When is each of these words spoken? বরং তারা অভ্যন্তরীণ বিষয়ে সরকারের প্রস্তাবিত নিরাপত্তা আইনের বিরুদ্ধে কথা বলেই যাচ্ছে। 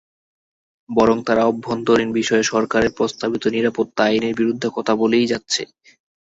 বরং 0.89 1.17
তারা 1.23 1.43
অভ্যন্তরীণ 1.45 2.09
বিষয়ে 2.19 2.43
সরকারের 2.43 2.91
প্রস্তাবিত 2.97 3.43
নিরাপত্তা 3.47 4.01
আইনের 4.05 4.33
বিরুদ্ধে 4.35 4.67
কথা 4.77 4.93
বলেই 4.95 5.29
যাচ্ছে। 5.31 5.61